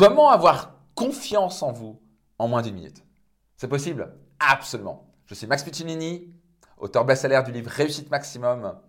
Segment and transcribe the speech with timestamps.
[0.00, 2.00] Comment avoir confiance en vous
[2.38, 3.04] en moins d'une minute?
[3.58, 4.16] C'est possible?
[4.38, 5.12] Absolument.
[5.26, 6.32] Je suis Max Piccinini,
[6.78, 8.80] auteur best-seller du livre Réussite Maximum,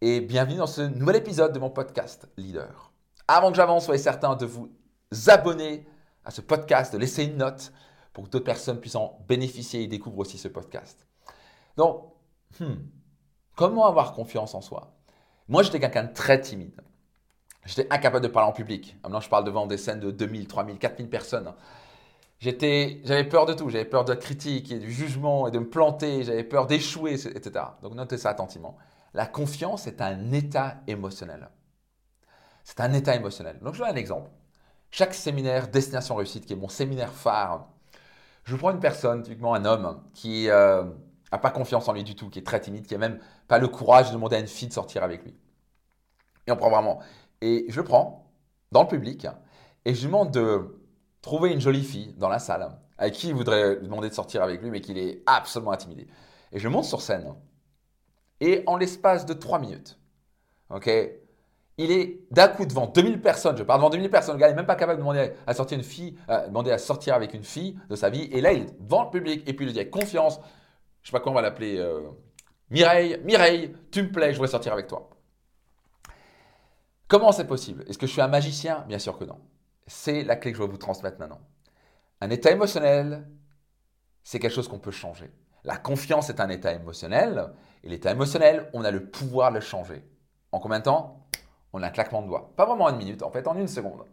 [0.00, 2.92] et bienvenue dans ce nouvel épisode de mon podcast Leader.
[3.26, 4.70] Avant que j'avance, soyez certain de vous
[5.26, 5.84] abonner
[6.24, 7.72] à ce podcast, de laisser une note
[8.12, 11.08] pour que d'autres personnes puissent en bénéficier et découvrent aussi ce podcast.
[11.76, 12.04] Donc,
[12.60, 12.74] hmm,
[13.56, 14.96] comment avoir confiance en soi?
[15.48, 16.80] Moi, j'étais quelqu'un de très timide.
[17.66, 18.96] J'étais incapable de parler en public.
[19.02, 21.52] Maintenant, je parle devant des scènes de 2000, 3000, 4000 personnes.
[22.40, 23.68] J'avais peur de tout.
[23.68, 26.24] J'avais peur de la critique et du jugement et de me planter.
[26.24, 27.64] J'avais peur d'échouer, etc.
[27.82, 28.78] Donc, notez ça attentivement.
[29.12, 31.50] La confiance est un état émotionnel.
[32.64, 33.58] C'est un état émotionnel.
[33.60, 34.30] Donc, je donne un exemple.
[34.90, 37.68] Chaque séminaire Destination Réussite, qui est mon séminaire phare,
[38.44, 40.84] je prends une personne, typiquement un homme, qui n'a euh,
[41.30, 43.68] pas confiance en lui du tout, qui est très timide, qui n'a même pas le
[43.68, 45.36] courage de demander à une fille de sortir avec lui.
[46.46, 47.00] Et on prend vraiment.
[47.40, 48.32] Et je le prends
[48.72, 49.26] dans le public
[49.84, 50.80] et je lui demande de
[51.22, 54.42] trouver une jolie fille dans la salle avec qui il voudrait lui demander de sortir
[54.42, 56.06] avec lui, mais qu'il est absolument intimidé.
[56.52, 57.34] Et je monte sur scène.
[58.40, 59.98] Et en l'espace de 3 minutes,
[60.68, 60.88] ok,
[61.78, 63.56] il est d'un coup devant 2000 personnes.
[63.56, 64.34] Je parle devant 2000 personnes.
[64.34, 67.32] Le gars n'est même pas capable de demander à sortir une fille, euh, à avec
[67.32, 68.28] une fille de sa vie.
[68.32, 70.38] Et là, il est devant le public et puis il dit avec confiance,
[71.00, 72.02] je sais pas comment on va l'appeler, euh,
[72.68, 75.08] Mireille, Mireille, tu me plais, je voudrais sortir avec toi.
[77.10, 77.84] Comment c'est possible?
[77.88, 78.84] Est-ce que je suis un magicien?
[78.86, 79.40] Bien sûr que non.
[79.88, 81.40] C'est la clé que je vais vous transmettre maintenant.
[82.20, 83.26] Un état émotionnel,
[84.22, 85.28] c'est quelque chose qu'on peut changer.
[85.64, 87.52] La confiance est un état émotionnel,
[87.82, 90.04] et l'état émotionnel, on a le pouvoir de le changer.
[90.52, 91.26] En combien de temps?
[91.72, 92.52] On a un claquement de doigts.
[92.54, 94.04] Pas vraiment en une minute, en fait, en une seconde.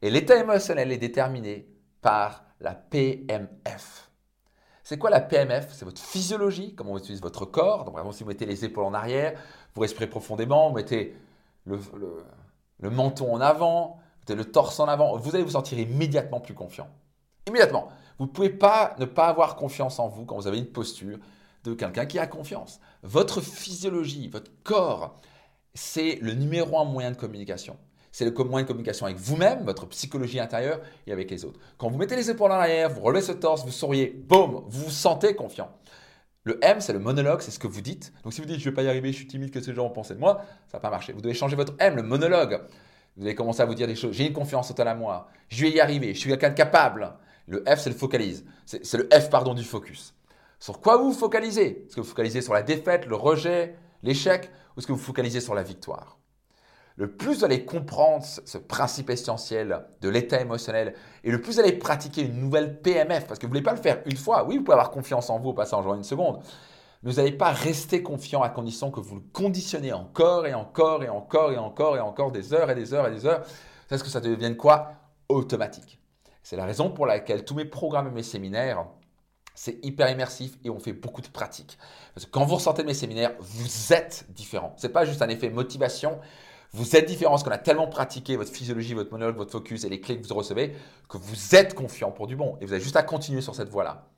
[0.00, 1.66] Et l'état émotionnel est déterminé
[2.00, 4.08] par la PMF.
[4.84, 7.84] C'est quoi la PMF C'est votre physiologie, comment vous utilisez votre corps.
[7.84, 9.36] Donc, vraiment, si vous mettez les épaules en arrière,
[9.74, 11.16] vous respirez profondément, vous mettez
[11.66, 16.88] le, menton en avant, le torse en avant, vous allez vous sentir immédiatement plus confiant.
[17.46, 17.88] Immédiatement.
[18.18, 21.18] Vous ne pouvez pas ne pas avoir confiance en vous quand vous avez une posture
[21.64, 22.80] de quelqu'un qui a confiance.
[23.02, 25.20] Votre physiologie, votre corps,
[25.74, 27.76] c'est le numéro un moyen de communication.
[28.10, 31.60] C'est le moyen de communication avec vous-même, votre psychologie intérieure et avec les autres.
[31.76, 34.84] Quand vous mettez les épaules en arrière, vous relevez ce torse, vous souriez, boum, vous
[34.84, 35.70] vous sentez confiant.
[36.46, 38.12] Le M, c'est le monologue, c'est ce que vous dites.
[38.22, 39.74] Donc si vous dites je ne vais pas y arriver, je suis timide, que ces
[39.74, 41.12] gens vont penser de moi, ça va pas marcher.
[41.12, 42.62] Vous devez changer votre M, le monologue.
[43.16, 44.14] Vous allez commencer à vous dire des choses.
[44.14, 45.28] J'ai une confiance totale à moi.
[45.48, 46.14] Je vais y arriver.
[46.14, 47.14] Je suis quelqu'un de capable.
[47.48, 48.44] Le F, c'est le focalise.
[48.64, 50.14] C'est le F, pardon, du focus.
[50.60, 51.84] Sur quoi vous vous focalisez?
[51.84, 53.74] Est-ce que vous focalisez sur la défaite, le rejet,
[54.04, 54.48] l'échec?
[54.76, 56.16] Ou est-ce que vous focalisez sur la victoire?
[56.96, 61.60] Le plus vous allez comprendre ce principe essentiel de l'état émotionnel et le plus vous
[61.60, 64.44] allez pratiquer une nouvelle PMF, parce que vous ne voulez pas le faire une fois,
[64.44, 66.40] oui, vous pouvez avoir confiance en vous au passage en une seconde,
[67.02, 71.04] mais vous n'allez pas rester confiant à condition que vous le conditionnez encore et encore
[71.04, 73.42] et encore et encore et encore des heures et des heures et des heures.
[73.88, 74.92] C'est ce que ça devienne quoi?
[75.28, 76.00] Automatique.
[76.42, 78.86] C'est la raison pour laquelle tous mes programmes et mes séminaires,
[79.54, 81.76] c'est hyper immersif et on fait beaucoup de pratiques.
[82.14, 84.74] Parce que quand vous ressortez de mes séminaires, vous êtes différent.
[84.76, 86.18] Ce n'est pas juste un effet motivation,
[86.76, 89.88] vous êtes différent parce qu'on a tellement pratiqué votre physiologie, votre monologue, votre focus et
[89.88, 90.74] les clés que vous recevez
[91.08, 92.58] que vous êtes confiant pour du bon.
[92.60, 94.08] Et vous avez juste à continuer sur cette voie-là.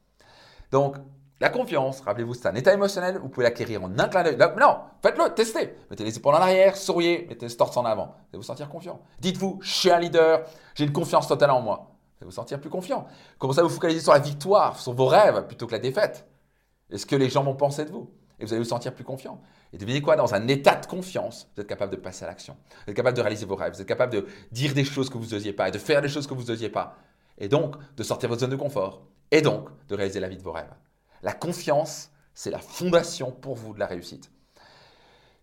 [0.72, 0.96] Donc,
[1.40, 3.18] la confiance, rappelez-vous, c'est un état émotionnel.
[3.18, 4.36] Vous pouvez l'acquérir en un clin d'œil.
[4.58, 5.76] Non, faites-le, testez.
[5.88, 8.06] Mettez les épaules en arrière, souriez, mettez le torse en avant.
[8.06, 9.00] Vous allez vous sentir confiant.
[9.20, 11.76] Dites-vous, je suis un leader, j'ai une confiance totale en moi.
[11.86, 13.06] Vous allez vous sentir plus confiant.
[13.38, 16.26] Commencez à vous focaliser sur la victoire, sur vos rêves, plutôt que la défaite?
[16.90, 18.10] Est-ce que les gens vont penser de vous?
[18.38, 19.40] Et vous allez vous sentir plus confiant.
[19.72, 20.16] Et devinez quoi?
[20.16, 22.56] Dans un état de confiance, vous êtes capable de passer à l'action.
[22.84, 23.74] Vous êtes capable de réaliser vos rêves.
[23.74, 26.08] Vous êtes capable de dire des choses que vous n'osiez pas et de faire des
[26.08, 26.96] choses que vous n'osiez pas.
[27.38, 29.02] Et donc, de sortir de votre zone de confort.
[29.30, 30.72] Et donc, de réaliser la vie de vos rêves.
[31.22, 34.30] La confiance, c'est la fondation pour vous de la réussite.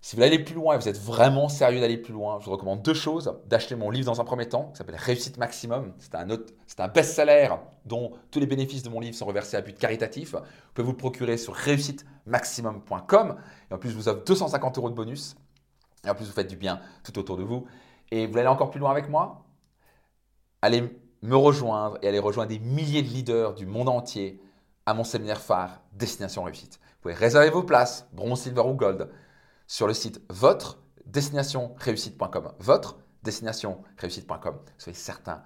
[0.05, 2.45] Si vous voulez aller plus loin et vous êtes vraiment sérieux d'aller plus loin, je
[2.45, 3.39] vous recommande deux choses.
[3.47, 5.93] D'acheter mon livre dans un premier temps, qui s'appelle Réussite Maximum.
[5.97, 7.49] C'est un, best-seller
[7.85, 10.33] dont tous les bénéfices de mon livre sont reversés à but caritatif.
[10.35, 10.41] Vous
[10.75, 13.35] pouvez vous le procurer sur réussitemaximum.com.
[13.71, 15.37] Et en plus, je vous offre 250 euros de bonus.
[16.05, 17.65] Et en plus, vous faites du bien tout autour de vous.
[18.11, 19.43] Et vous voulez aller encore plus loin avec moi?
[20.61, 20.83] Allez
[21.23, 24.39] me rejoindre et allez rejoindre des milliers de leaders du monde entier
[24.85, 26.79] à mon séminaire phare Destination Réussite.
[26.79, 29.09] Vous pouvez réserver vos places, bronze, silver ou gold
[29.67, 30.79] sur le site votre
[31.77, 32.51] réussite.com.
[32.59, 32.97] Votre
[33.97, 34.59] réussite.com.
[34.77, 35.43] Soyez certain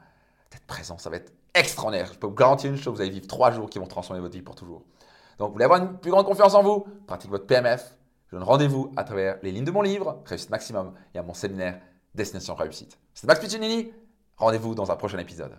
[0.52, 2.12] d'être présent, ça va être extraordinaire.
[2.14, 4.36] Je peux vous garantir une chose, vous allez vivre trois jours qui vont transformer votre
[4.36, 4.84] vie pour toujours.
[5.38, 6.86] Donc, vous voulez avoir une plus grande confiance en vous?
[7.08, 7.96] Pratiquez votre PMF.
[8.28, 11.34] Je donne rendez-vous à travers les lignes de mon livre, Réussite Maximum, et à mon
[11.34, 11.80] séminaire
[12.14, 12.98] Destination Réussite.
[13.14, 13.92] C'est Max Piccinini.
[14.38, 15.56] Rendez-vous dans un prochain épisode.